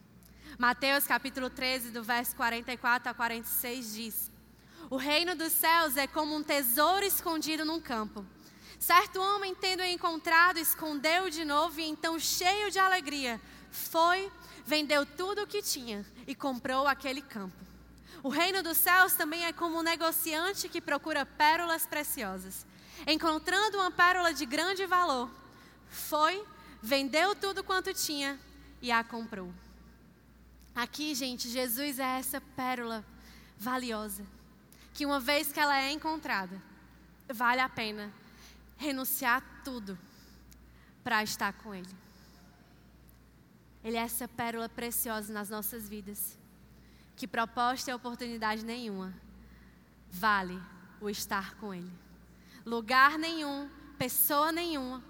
[0.59, 4.31] Mateus capítulo 13, do verso 44 a 46 diz:
[4.91, 8.25] O reino dos céus é como um tesouro escondido num campo.
[8.79, 13.41] Certo homem, tendo encontrado, escondeu de novo e então, cheio de alegria,
[13.71, 14.31] foi,
[14.65, 17.68] vendeu tudo o que tinha e comprou aquele campo.
[18.23, 22.67] O reino dos céus também é como um negociante que procura pérolas preciosas.
[23.07, 25.31] Encontrando uma pérola de grande valor,
[25.89, 26.45] foi,
[26.83, 28.39] vendeu tudo quanto tinha
[28.83, 29.53] e a comprou.
[30.75, 33.05] Aqui, gente, Jesus é essa pérola
[33.57, 34.25] valiosa,
[34.95, 36.61] que uma vez que ela é encontrada,
[37.29, 38.13] vale a pena
[38.77, 39.99] renunciar tudo
[41.05, 41.89] para estar com Ele.
[43.85, 46.37] Ele é essa pérola preciosa nas nossas vidas
[47.19, 49.13] que proposta e oportunidade nenhuma
[50.09, 50.57] vale
[51.01, 51.93] o estar com Ele.
[52.65, 55.03] Lugar nenhum, pessoa nenhuma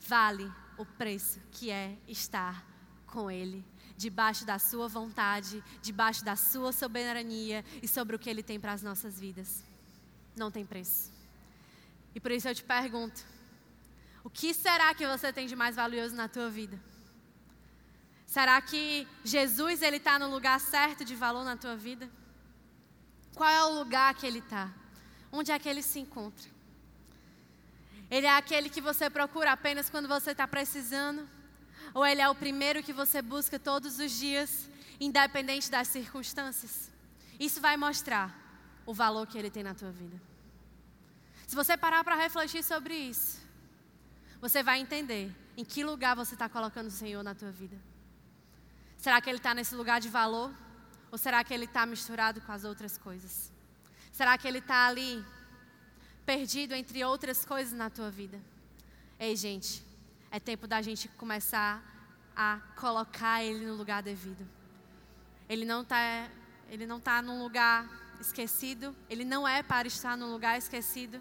[0.00, 2.64] vale o preço que é estar
[3.06, 3.62] com Ele,
[3.94, 8.72] debaixo da Sua vontade, debaixo da Sua soberania e sobre o que Ele tem para
[8.72, 9.62] as nossas vidas.
[10.34, 11.12] Não tem preço.
[12.14, 13.22] E por isso eu te pergunto:
[14.24, 16.80] o que será que você tem de mais valioso na tua vida?
[18.26, 22.10] Será que Jesus ele está no lugar certo de valor na tua vida?
[23.34, 24.70] Qual é o lugar que ele está?
[25.30, 26.48] Onde é que ele se encontra?
[28.10, 31.28] Ele é aquele que você procura apenas quando você está precisando?
[31.94, 34.68] Ou ele é o primeiro que você busca todos os dias,
[35.00, 36.90] independente das circunstâncias?
[37.38, 38.34] Isso vai mostrar
[38.84, 40.20] o valor que ele tem na tua vida.
[41.46, 43.40] Se você parar para refletir sobre isso,
[44.40, 47.76] você vai entender Em que lugar você está colocando o Senhor na tua vida?
[48.96, 50.52] Será que Ele está nesse lugar de valor?
[51.10, 53.52] Ou será que Ele está misturado com as outras coisas?
[54.12, 55.24] Será que Ele está ali,
[56.24, 58.40] perdido entre outras coisas na tua vida?
[59.18, 59.84] Ei, gente,
[60.30, 61.82] é tempo da gente começar
[62.34, 64.46] a colocar Ele no lugar devido.
[65.48, 66.28] Ele não está
[66.68, 67.88] ele não tá num lugar
[68.20, 71.20] esquecido, ele não é para estar num lugar esquecido,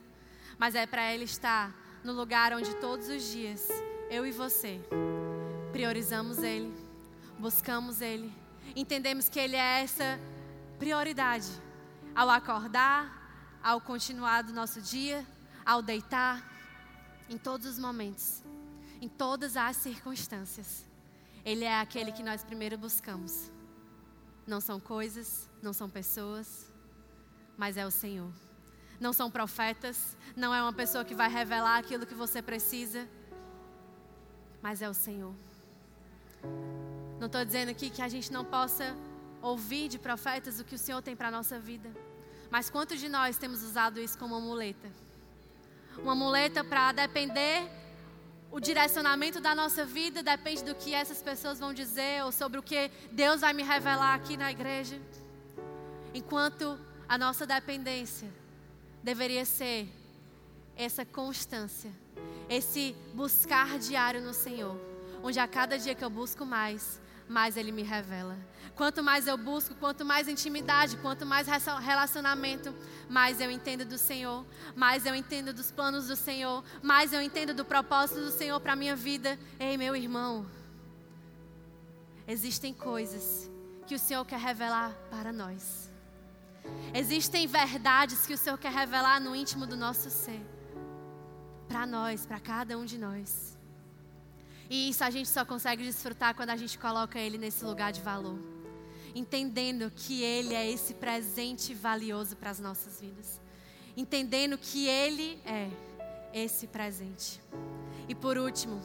[0.57, 3.67] mas é para ele estar no lugar onde todos os dias
[4.09, 4.79] eu e você
[5.71, 6.73] priorizamos ele,
[7.39, 8.33] buscamos ele,
[8.75, 10.19] entendemos que ele é essa
[10.79, 11.49] prioridade
[12.15, 15.25] ao acordar, ao continuar do nosso dia,
[15.65, 16.43] ao deitar,
[17.29, 18.43] em todos os momentos,
[19.01, 20.85] em todas as circunstâncias.
[21.43, 23.51] Ele é aquele que nós primeiro buscamos.
[24.47, 26.71] Não são coisas, não são pessoas,
[27.57, 28.31] mas é o Senhor.
[28.99, 33.07] Não são profetas, não é uma pessoa que vai revelar aquilo que você precisa,
[34.61, 35.35] mas é o Senhor.
[37.19, 38.95] Não estou dizendo aqui que a gente não possa
[39.41, 41.89] ouvir de profetas o que o Senhor tem para a nossa vida,
[42.49, 44.89] mas quantos de nós temos usado isso como uma muleta?
[45.97, 47.69] Uma muleta para depender
[48.55, 52.63] o direcionamento da nossa vida depende do que essas pessoas vão dizer ou sobre o
[52.63, 54.97] que Deus vai me revelar aqui na igreja.
[56.13, 58.31] Enquanto a nossa dependência
[59.03, 59.89] deveria ser
[60.75, 61.91] essa constância,
[62.49, 64.79] esse buscar diário no Senhor,
[65.21, 68.37] onde a cada dia que eu busco mais, mais Ele me revela.
[68.75, 72.75] Quanto mais eu busco, quanto mais intimidade, quanto mais relacionamento,
[73.09, 77.53] mais eu entendo do Senhor, mais eu entendo dos planos do Senhor, mais eu entendo
[77.53, 79.39] do propósito do Senhor para a minha vida.
[79.59, 80.45] Ei, meu irmão,
[82.27, 83.49] existem coisas
[83.87, 85.89] que o Senhor quer revelar para nós.
[86.93, 90.41] Existem verdades que o Senhor quer revelar no íntimo do nosso ser.
[91.67, 93.54] Para nós, para cada um de nós.
[94.69, 98.01] E isso a gente só consegue desfrutar quando a gente coloca Ele nesse lugar de
[98.01, 98.39] valor.
[99.13, 103.39] Entendendo que Ele é esse presente valioso para as nossas vidas.
[103.95, 105.69] Entendendo que Ele é
[106.33, 107.39] esse presente.
[108.09, 108.81] E por último,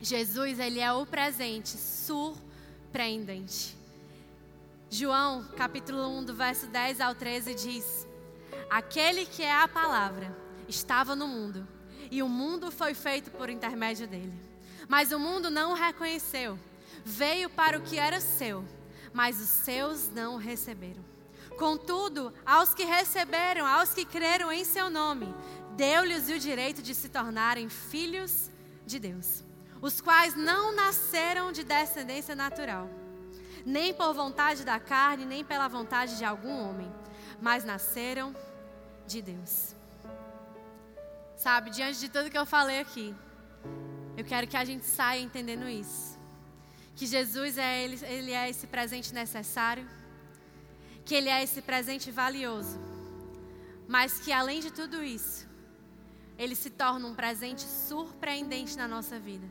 [0.00, 3.76] Jesus, Ele é o presente surpreendente.
[4.90, 8.06] João, capítulo 1, do verso 10 ao 13 diz:
[8.70, 10.36] Aquele que é a palavra
[10.68, 11.66] estava no mundo,
[12.10, 14.53] e o mundo foi feito por intermédio dele.
[14.88, 16.58] Mas o mundo não o reconheceu.
[17.04, 18.64] Veio para o que era seu,
[19.12, 21.04] mas os seus não o receberam.
[21.58, 25.32] Contudo, aos que receberam, aos que creram em seu nome,
[25.76, 28.50] deu-lhes o direito de se tornarem filhos
[28.86, 29.44] de Deus,
[29.80, 32.88] os quais não nasceram de descendência natural
[33.64, 36.92] nem por vontade da carne, nem pela vontade de algum homem,
[37.40, 38.34] mas nasceram
[39.06, 39.74] de Deus.
[41.36, 43.14] Sabe, diante de tudo que eu falei aqui,
[44.16, 46.18] eu quero que a gente saia entendendo isso.
[46.94, 49.86] Que Jesus é ele, ele é esse presente necessário,
[51.04, 52.78] que ele é esse presente valioso,
[53.88, 55.46] mas que além de tudo isso,
[56.38, 59.46] ele se torna um presente surpreendente na nossa vida,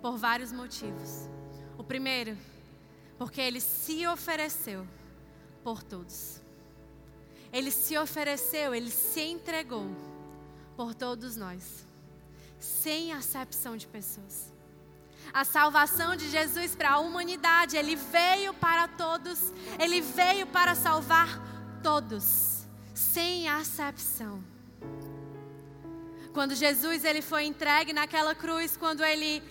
[0.00, 1.28] por vários motivos.
[1.78, 2.36] O primeiro
[3.22, 4.84] porque ele se ofereceu
[5.62, 6.40] por todos.
[7.52, 9.86] Ele se ofereceu, ele se entregou
[10.76, 11.86] por todos nós,
[12.62, 14.52] sem acepção de pessoas.
[15.32, 21.40] A salvação de Jesus para a humanidade, ele veio para todos, ele veio para salvar
[21.82, 24.42] todos, sem acepção.
[26.32, 29.42] Quando Jesus ele foi entregue naquela cruz, quando ele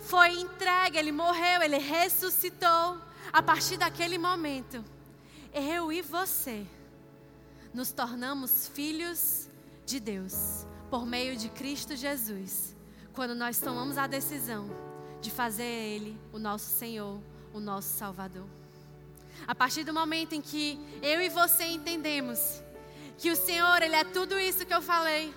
[0.00, 2.98] foi entregue, ele morreu, ele ressuscitou.
[3.32, 4.84] A partir daquele momento,
[5.52, 6.64] eu e você
[7.74, 9.48] nos tornamos filhos
[9.84, 12.74] de Deus por meio de Cristo Jesus,
[13.12, 14.68] quando nós tomamos a decisão
[15.20, 17.20] de fazer Ele o nosso Senhor,
[17.52, 18.46] o nosso Salvador.
[19.46, 22.62] A partir do momento em que eu e você entendemos
[23.18, 25.34] que o Senhor, Ele é tudo isso que eu falei,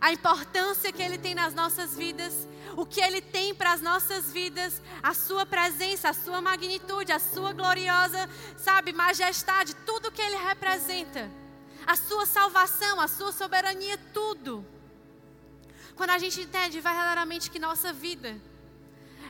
[0.00, 4.32] a importância que Ele tem nas nossas vidas, o que Ele tem para as nossas
[4.32, 10.36] vidas, a Sua presença, a Sua magnitude, a Sua gloriosa, sabe, majestade, tudo que Ele
[10.36, 11.30] representa,
[11.86, 14.73] a Sua salvação, a Sua soberania, tudo.
[15.96, 18.36] Quando a gente entende verdadeiramente que nossa vida,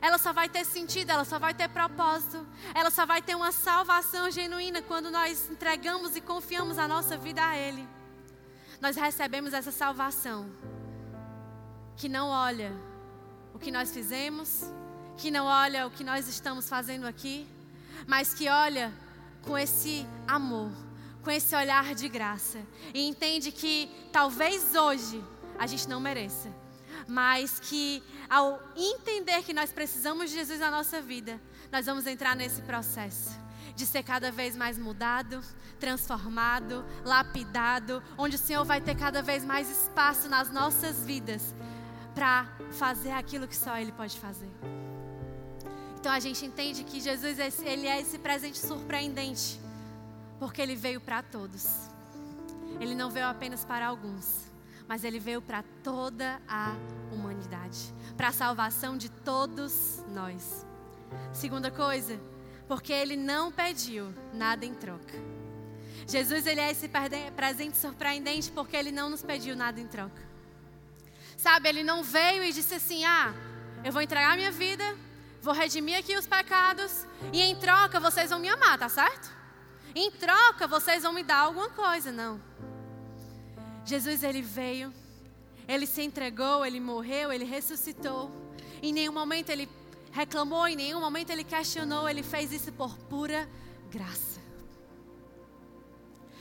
[0.00, 3.52] ela só vai ter sentido, ela só vai ter propósito, ela só vai ter uma
[3.52, 7.86] salvação genuína quando nós entregamos e confiamos a nossa vida a Ele.
[8.80, 10.50] Nós recebemos essa salvação
[11.96, 12.72] que não olha
[13.54, 14.62] o que nós fizemos,
[15.16, 17.46] que não olha o que nós estamos fazendo aqui,
[18.06, 18.92] mas que olha
[19.42, 20.70] com esse amor,
[21.22, 22.58] com esse olhar de graça
[22.92, 25.22] e entende que talvez hoje
[25.58, 26.48] a gente não mereça,
[27.06, 31.40] mas que ao entender que nós precisamos de Jesus na nossa vida,
[31.70, 33.44] nós vamos entrar nesse processo
[33.74, 35.40] de ser cada vez mais mudado,
[35.80, 41.54] transformado, lapidado, onde o Senhor vai ter cada vez mais espaço nas nossas vidas
[42.14, 44.50] para fazer aquilo que só Ele pode fazer.
[45.98, 49.58] Então a gente entende que Jesus ele é esse presente surpreendente,
[50.38, 51.66] porque Ele veio para todos.
[52.78, 54.44] Ele não veio apenas para alguns,
[54.88, 56.74] mas Ele veio para toda a
[57.12, 60.66] humanidade, para a salvação de todos nós.
[61.32, 62.18] Segunda coisa,
[62.68, 65.14] porque Ele não pediu nada em troca.
[66.06, 66.90] Jesus ele é esse
[67.34, 70.22] presente surpreendente porque Ele não nos pediu nada em troca.
[71.36, 73.32] Sabe, Ele não veio e disse assim: Ah,
[73.82, 74.84] eu vou entregar minha vida,
[75.40, 79.32] vou redimir aqui os pecados e em troca vocês vão me amar, tá certo?
[79.94, 82.40] Em troca vocês vão me dar alguma coisa, não.
[83.84, 84.92] Jesus ele veio,
[85.68, 88.30] ele se entregou, ele morreu, ele ressuscitou.
[88.82, 89.68] Em nenhum momento ele
[90.10, 93.48] reclamou, em nenhum momento ele questionou, ele fez isso por pura
[93.90, 94.40] graça.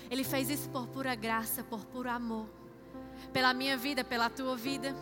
[0.09, 2.47] Ele fez isso por pura graça, por puro amor.
[3.31, 4.95] Pela minha vida, pela tua vida.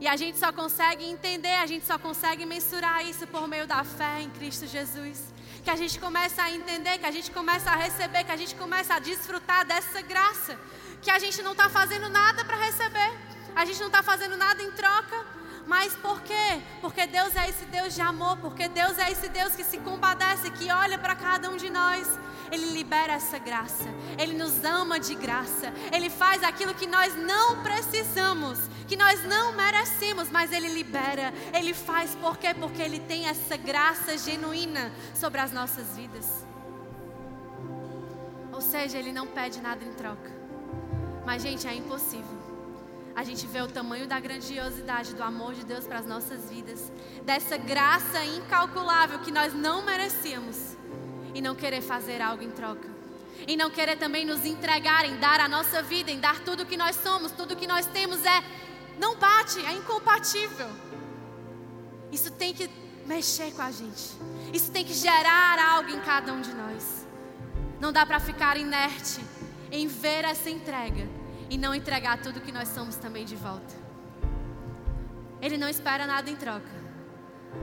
[0.00, 3.84] E a gente só consegue entender, a gente só consegue mensurar isso por meio da
[3.84, 5.32] fé em Cristo Jesus.
[5.62, 8.54] Que a gente começa a entender, que a gente começa a receber, que a gente
[8.56, 10.58] começa a desfrutar dessa graça.
[11.02, 13.12] Que a gente não está fazendo nada para receber,
[13.54, 15.26] a gente não está fazendo nada em troca.
[15.66, 16.60] Mas por quê?
[16.80, 20.50] Porque Deus é esse Deus de amor, porque Deus é esse Deus que se compadece,
[20.50, 22.08] que olha para cada um de nós.
[22.50, 23.88] Ele libera essa graça,
[24.18, 29.52] Ele nos ama de graça, Ele faz aquilo que nós não precisamos, que nós não
[29.52, 32.52] merecemos, mas Ele libera, Ele faz por quê?
[32.52, 36.44] Porque Ele tem essa graça genuína sobre as nossas vidas.
[38.52, 40.41] Ou seja, Ele não pede nada em troca.
[41.24, 42.42] Mas, gente, é impossível
[43.14, 46.90] a gente vê o tamanho da grandiosidade do amor de Deus para as nossas vidas,
[47.24, 50.76] dessa graça incalculável que nós não merecíamos
[51.34, 52.90] e não querer fazer algo em troca.
[53.46, 56.76] E não querer também nos entregar em dar a nossa vida, em dar tudo que
[56.76, 58.42] nós somos, tudo que nós temos é
[58.98, 60.68] não bate, é incompatível.
[62.10, 62.70] Isso tem que
[63.06, 64.12] mexer com a gente.
[64.52, 67.06] Isso tem que gerar algo em cada um de nós.
[67.80, 69.20] Não dá para ficar inerte
[69.72, 71.08] em ver essa entrega
[71.48, 73.74] e não entregar tudo que nós somos também de volta.
[75.40, 76.70] Ele não espera nada em troca,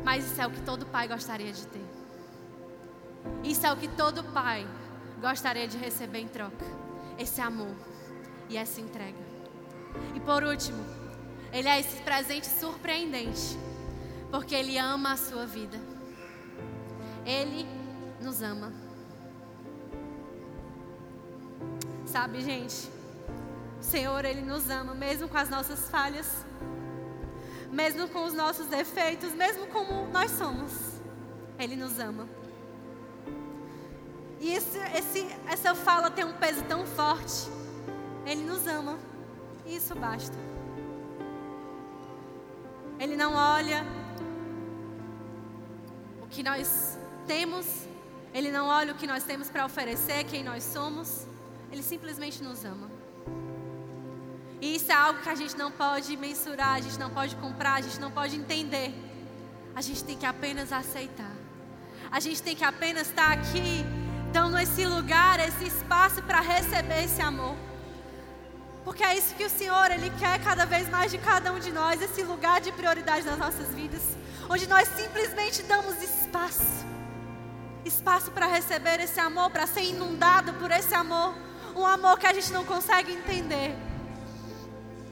[0.03, 1.86] mas isso é o que todo pai gostaria de ter.
[3.43, 4.68] Isso é o que todo pai
[5.22, 6.66] gostaria de receber em troca:
[7.18, 7.76] esse amor
[8.49, 9.30] e essa entrega.
[10.16, 10.84] E por último,
[11.53, 13.57] ele é esse presente surpreendente,
[14.32, 15.80] porque ele ama a sua vida.
[17.24, 17.68] Ele
[18.20, 18.88] nos ama.
[22.12, 22.89] Sabe, gente?
[23.80, 26.43] O Senhor, Ele nos ama, mesmo com as nossas falhas,
[27.72, 30.74] mesmo com os nossos defeitos, mesmo como nós somos.
[31.60, 32.28] Ele nos ama.
[34.39, 37.47] E esse, esse, essa fala tem um peso tão forte.
[38.26, 38.97] Ele nos ama.
[39.64, 40.36] E isso basta.
[42.99, 43.86] Ele não olha
[46.24, 46.97] o que nós
[47.28, 47.68] temos.
[48.34, 51.28] Ele não olha o que nós temos para oferecer, quem nós somos.
[51.72, 52.89] Ele simplesmente nos ama.
[54.61, 57.76] E isso é algo que a gente não pode mensurar, a gente não pode comprar,
[57.76, 58.93] a gente não pode entender.
[59.76, 61.32] A gente tem que apenas aceitar.
[62.11, 63.86] A gente tem que apenas estar aqui
[64.34, 67.55] dando esse lugar, esse espaço para receber esse amor.
[68.84, 71.72] Porque é isso que o Senhor, Ele quer cada vez mais de cada um de
[71.72, 74.01] nós, esse lugar de prioridade nas nossas vidas,
[74.49, 76.80] onde nós simplesmente damos espaço
[77.86, 81.34] espaço para receber esse amor, para ser inundado por esse amor,
[81.80, 83.73] um amor que a gente não consegue entender,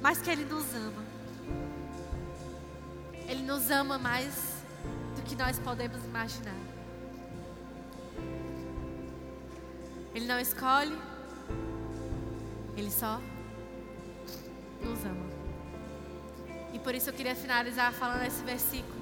[0.01, 1.03] mas que Ele nos ama.
[3.27, 4.63] Ele nos ama mais
[5.15, 6.55] do que nós podemos imaginar.
[10.13, 10.97] Ele não escolhe,
[12.75, 13.21] Ele só
[14.81, 15.27] nos ama.
[16.73, 18.97] E por isso eu queria finalizar falando esse versículo.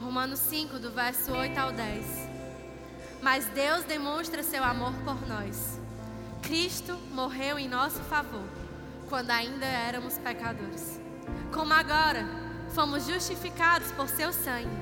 [0.00, 2.06] Romanos 5, do verso 8 ao 10.
[3.20, 5.78] Mas Deus demonstra seu amor por nós.
[6.48, 8.48] Cristo morreu em nosso favor,
[9.06, 10.98] quando ainda éramos pecadores.
[11.52, 12.26] Como agora
[12.74, 14.74] fomos justificados por seu sangue,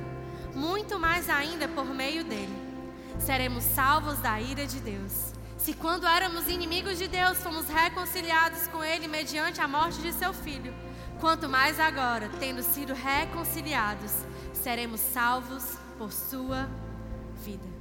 [0.54, 2.56] muito mais ainda por meio dele
[3.18, 5.32] seremos salvos da ira de Deus.
[5.58, 10.32] Se quando éramos inimigos de Deus, fomos reconciliados com Ele mediante a morte de seu
[10.32, 10.72] Filho,
[11.18, 14.12] quanto mais agora, tendo sido reconciliados,
[14.52, 15.64] seremos salvos
[15.98, 16.68] por sua
[17.44, 17.75] vida.